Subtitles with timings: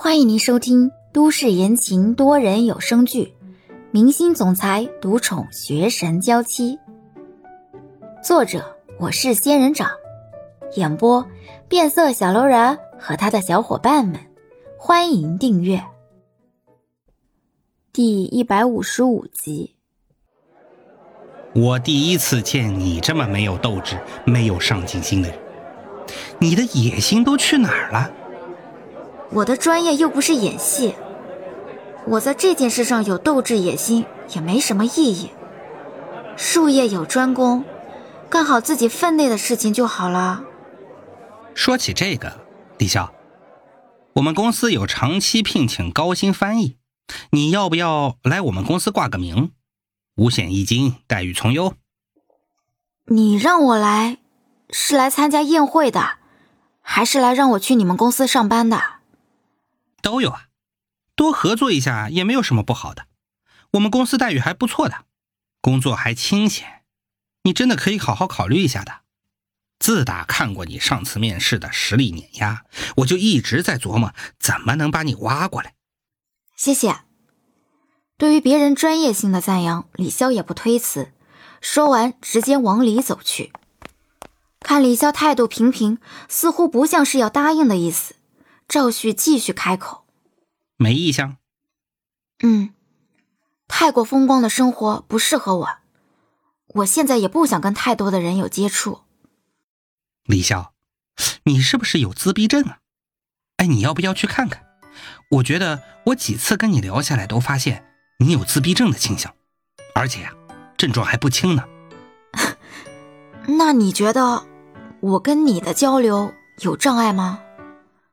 [0.00, 3.24] 欢迎您收听都市言情多人有声剧
[3.90, 6.76] 《明星总裁独宠学神娇妻》，
[8.22, 9.90] 作者我是仙人掌，
[10.76, 11.26] 演播
[11.68, 14.20] 变色小楼人和他的小伙伴们。
[14.78, 15.82] 欢迎订阅
[17.92, 19.74] 第一百五十五集。
[21.56, 25.38] 我第一次见你这么没有斗志、没有上进心的人，
[26.38, 28.08] 你的野心都去哪儿了？
[29.30, 30.94] 我的专业又不是演戏，
[32.06, 35.30] 我在这件事上有斗志野心也没什么意义。
[36.36, 37.64] 术业有专攻，
[38.30, 40.44] 干好自己分内的事情就好了。
[41.54, 42.40] 说起这个，
[42.78, 43.10] 李潇，
[44.14, 46.76] 我们公司有长期聘请高薪翻译，
[47.30, 49.50] 你要不要来我们公司挂个名？
[50.16, 51.74] 五险一金，待遇从优。
[53.06, 54.18] 你让我来，
[54.70, 56.18] 是来参加宴会的，
[56.80, 58.97] 还是来让我去你们公司上班的？
[60.02, 60.48] 都有啊，
[61.14, 63.06] 多合作一下也没有什么不好的。
[63.72, 65.04] 我们公司待遇还不错的，
[65.60, 66.84] 工作还清闲，
[67.42, 69.00] 你真的可以好好考虑一下的。
[69.78, 72.64] 自打看过你上次面试的实力碾压，
[72.96, 75.74] 我就一直在琢磨怎么能把你挖过来。
[76.56, 77.00] 谢谢。
[78.16, 81.12] 对于别人专业性的赞扬，李潇也不推辞，
[81.60, 83.52] 说完直接往里走去。
[84.58, 88.16] 看李潇态度平平，似乎不像是要答应的意思。
[88.68, 90.04] 赵旭继续开口
[90.76, 91.38] ：“没意向。
[92.42, 92.74] 嗯，
[93.66, 95.68] 太过风光的生活不适合我，
[96.66, 99.00] 我现在也不想跟太多的人有接触。”
[100.24, 100.74] 李笑，
[101.44, 102.80] 你是不是有自闭症啊？
[103.56, 104.66] 哎，你要不要去看看？
[105.30, 107.86] 我觉得我几次跟你聊下来，都发现
[108.18, 109.34] 你有自闭症的倾向，
[109.94, 110.34] 而且呀，
[110.76, 111.64] 症状还不轻呢。
[113.48, 114.46] 那你觉得
[115.00, 117.42] 我跟你的交流有障碍吗？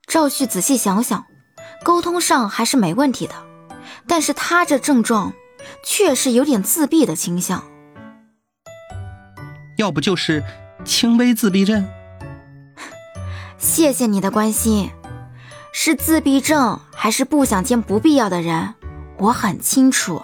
[0.08, 1.26] 赵旭仔细想想，
[1.84, 3.34] 沟通上还是没问题的，
[4.08, 5.34] 但是他这症状
[5.84, 7.64] 确实有点自闭的倾向。
[9.78, 10.44] 要不就是
[10.86, 11.86] 轻微自闭症？
[13.58, 14.92] 谢谢你的关心，
[15.74, 18.74] 是自闭症还是不想见不必要的人？
[19.18, 20.22] 我很清楚，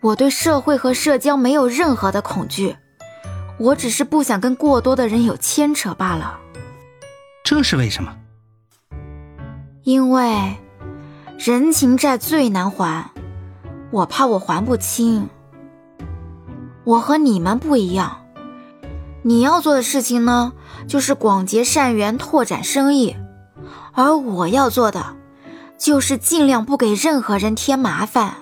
[0.00, 2.76] 我对社会和社交没有任何的恐惧，
[3.58, 6.38] 我只是不想跟过多的人有牵扯罢了。
[7.44, 8.16] 这是为什么？
[9.82, 10.56] 因为
[11.38, 13.10] 人情债最难还，
[13.90, 15.28] 我怕我还不清。
[16.84, 18.24] 我和你们不一样，
[19.22, 20.52] 你要做的事情呢，
[20.86, 23.16] 就是广结善缘、拓展生意，
[23.92, 25.16] 而我要做的，
[25.78, 28.34] 就是尽量不给任何人添麻烦。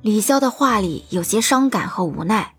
[0.00, 2.54] 李潇的话里有些伤感和无奈，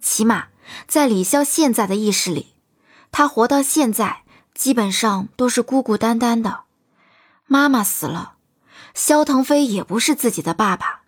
[0.00, 0.44] 起码
[0.86, 2.54] 在李潇现在的意识里，
[3.10, 4.18] 他活到现在
[4.54, 6.60] 基本上都是孤孤单单的。
[7.52, 8.34] 妈妈死了，
[8.94, 11.00] 肖腾飞也不是自己的爸爸，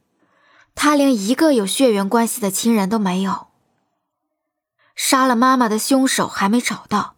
[0.74, 3.46] 他连一个有血缘关系的亲人都没有。
[4.96, 7.14] 杀了妈妈的凶手还没找到，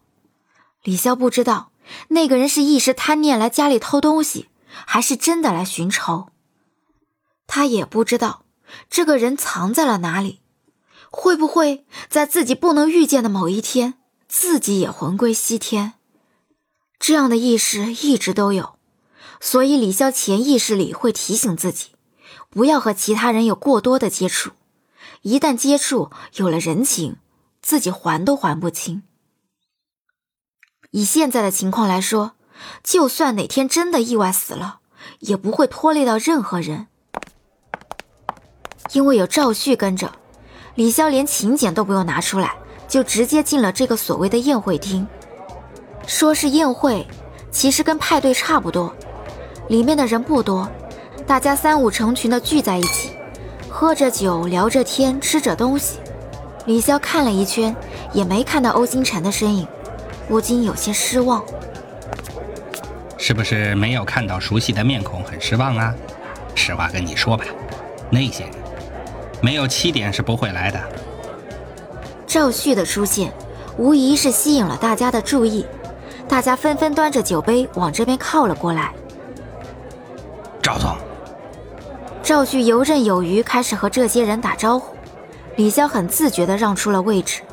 [0.83, 1.71] 李潇不知道
[2.09, 6.29] 那个人是一时贪念来家里偷东西，还是真的来寻仇。
[7.47, 8.45] 他也不知道
[8.91, 10.39] 这个人藏在了哪里，
[11.09, 13.95] 会不会在自己不能预见的某一天，
[14.27, 15.93] 自己也魂归西天？
[16.99, 18.74] 这样的意识一直都有。
[19.39, 21.89] 所以，李潇潜意识里会提醒自己，
[22.49, 24.51] 不要和其他人有过多的接触。
[25.21, 27.17] 一旦接触有了人情，
[27.61, 29.03] 自己还都还不清。
[30.91, 32.33] 以现在的情况来说，
[32.83, 34.79] 就算哪天真的意外死了，
[35.19, 36.87] 也不会拖累到任何人。
[38.93, 40.13] 因为有赵旭跟着，
[40.75, 42.55] 李潇连请柬都不用拿出来，
[42.87, 45.05] 就直接进了这个所谓的宴会厅。
[46.07, 47.05] 说是宴会，
[47.51, 48.95] 其实跟派对差不多。
[49.67, 50.69] 里面的人不多，
[51.25, 53.11] 大家三五成群的聚在一起，
[53.67, 55.97] 喝着酒，聊着天，吃着东西。
[56.65, 57.75] 李潇看了一圈，
[58.13, 59.67] 也没看到欧星辰的身影，
[60.27, 61.43] 不禁有些失望。
[63.17, 65.93] 是不是没有看到熟悉的面孔，很失望啊？
[66.53, 67.45] 实话跟你说吧，
[68.11, 68.53] 那些人
[69.41, 70.79] 没有七点是不会来的。
[72.27, 73.33] 赵旭的出现，
[73.77, 75.65] 无疑是吸引了大家的注意，
[76.27, 78.93] 大家纷纷端着酒杯往这边靠了过来。
[80.65, 80.97] 赵总，
[82.23, 84.95] 赵旭游刃有余，开始和这些人打招呼。
[85.55, 87.43] 李潇很自觉地让出了位置，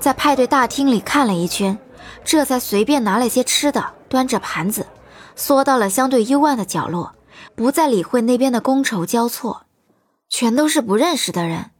[0.00, 1.78] 在派对大厅里看了一圈，
[2.24, 4.88] 这才随便拿了些吃的，端着盘子，
[5.36, 7.14] 缩到了相对幽暗的角落，
[7.54, 9.66] 不再理会那边的觥筹交错，
[10.28, 11.70] 全都是不认识的人，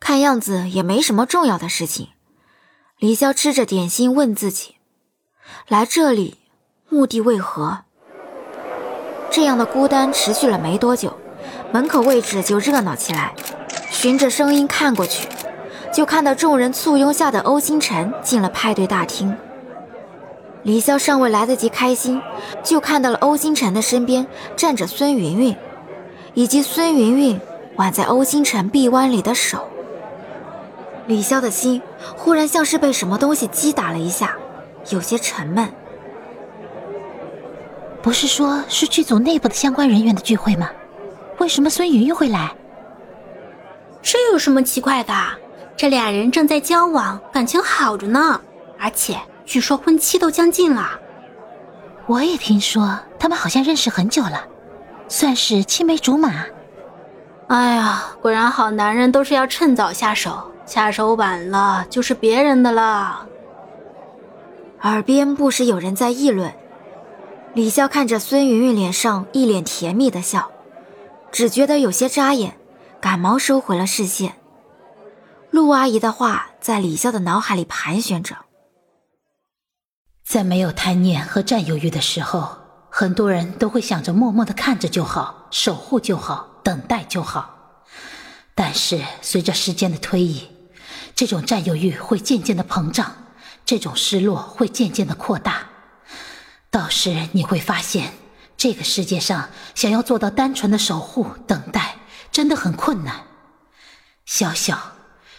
[0.00, 2.08] 看样子也没什么重要的事情。
[2.96, 4.76] 李潇吃着点心，问自己：
[5.68, 6.38] 来这里
[6.88, 7.84] 目的为何？
[9.30, 11.12] 这样的孤单持续了没多久，
[11.72, 13.32] 门口位置就热闹起来。
[13.90, 15.28] 循着声音看过去，
[15.92, 19.36] 就看到众人簇拥下的欧星辰进了派对大厅。
[20.62, 22.20] 李潇尚未来得及开心，
[22.62, 25.56] 就看到了欧星辰的身边站着孙云云，
[26.34, 27.40] 以及孙云云
[27.76, 29.68] 挽在欧星辰臂弯里的手。
[31.06, 31.80] 李潇的心
[32.16, 34.36] 忽然像是被什么东西击打了一下，
[34.90, 35.68] 有些沉闷。
[38.02, 40.68] 不是说是剧组内部的相关人员的聚会吗？
[41.38, 42.50] 为什么孙云云会来？
[44.02, 45.12] 这有什么奇怪的？
[45.76, 48.40] 这俩人正在交往，感情好着呢，
[48.78, 50.98] 而且据说婚期都将近了。
[52.06, 54.44] 我也听说他们好像认识很久了，
[55.08, 56.44] 算是青梅竹马。
[57.48, 63.26] 哎呀，果然好男人都是要趁早下手，下手晚了就是别人的了。
[64.82, 66.50] 耳边不时有人在议论。
[67.52, 70.52] 李潇看着孙云云脸上一脸甜蜜的笑，
[71.32, 72.56] 只觉得有些扎眼，
[73.00, 74.36] 赶忙收回了视线。
[75.50, 78.36] 陆阿姨的话在李潇的脑海里盘旋着：
[80.24, 82.56] 在没有贪念和占有欲的时候，
[82.88, 87.82] 很多人都会想着默默的看着就好，守护就好，等待就好。
[88.54, 90.48] 但是随着时间的推移，
[91.16, 93.12] 这种占有欲会渐渐的膨胀，
[93.66, 95.66] 这种失落会渐渐的扩大。
[96.70, 98.12] 到时你会发现，
[98.56, 101.96] 这个世界上想要做到单纯的守护、等待，
[102.30, 103.22] 真的很困难。
[104.24, 104.78] 小小，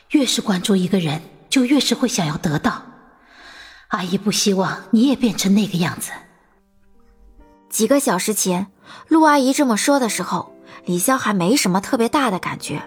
[0.09, 2.83] 越是关注一个人，就越是会想要得到。
[3.87, 6.11] 阿姨不希望你也变成那个样子。
[7.69, 8.67] 几个小时前，
[9.07, 10.53] 陆阿姨这么说的时候，
[10.83, 12.81] 李潇还没什么特别大的感觉，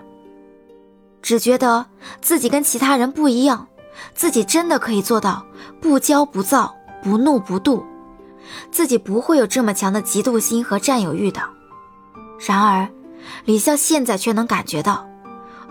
[1.23, 1.87] 只觉得
[2.21, 3.67] 自己跟其他人不一样，
[4.15, 5.47] 自己真的可以做到
[5.81, 7.83] 不骄不躁、不怒不妒。
[8.71, 11.41] 自己不会有这么强的嫉妒心和占有欲的。
[12.47, 12.89] 然而，
[13.45, 15.09] 李潇现在却能感觉到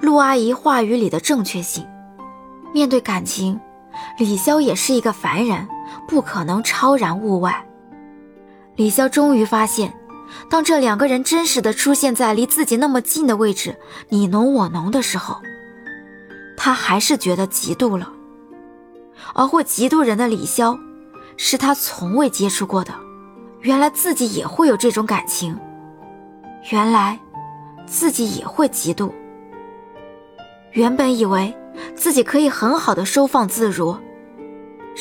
[0.01, 1.85] 陆阿姨话语里的正确性。
[2.74, 3.59] 面对感情，
[4.18, 5.68] 李潇也是一个凡人，
[6.07, 7.65] 不可能超然物外。
[8.75, 9.94] 李潇终于发现，
[10.50, 13.75] 当这两个人真实的出现在离自己那么近的位置，
[14.09, 15.38] 你侬我侬的时候，
[16.57, 18.09] 他还是觉得嫉妒了。
[19.36, 20.77] 而会嫉妒人的李潇。
[21.38, 22.94] 是他从未接触过的，
[23.62, 25.57] 原来自己也会有这种感情，
[26.71, 27.19] 原来
[27.85, 29.12] 自己也会嫉妒。
[30.71, 31.56] 原本以为
[31.95, 33.97] 自己可以很好的收放自如，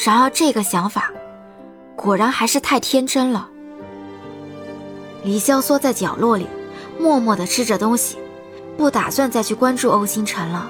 [0.05, 1.11] 然而这个想法
[1.96, 3.49] 果然还是太天真了。
[5.25, 6.46] 李潇缩在角落里，
[6.99, 8.19] 默默的吃着东西，
[8.76, 10.69] 不打算再去关注欧星辰了。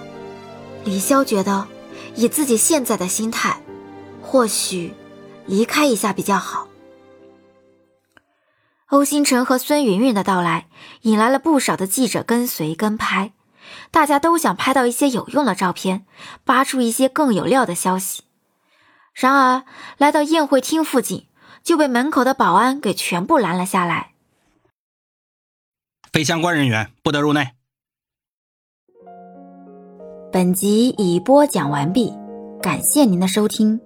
[0.85, 1.67] 李潇觉得，
[2.15, 3.57] 以自己现在的心态，
[4.21, 4.93] 或许。
[5.47, 6.69] 离开一下比较好。
[8.89, 10.69] 欧星辰和孙云云的到来，
[11.03, 13.33] 引来了不少的记者跟随跟拍，
[13.91, 16.05] 大家都想拍到一些有用的照片，
[16.45, 18.25] 扒出一些更有料的消息。
[19.15, 19.65] 然而，
[19.97, 21.27] 来到宴会厅附近，
[21.63, 24.13] 就被门口的保安给全部拦了下来。
[26.13, 27.53] 非相关人员不得入内。
[30.31, 32.13] 本集已播讲完毕，
[32.63, 33.81] 感谢您的收听。